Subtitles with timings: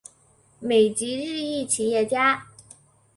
[0.59, 2.47] 美籍日裔企业家。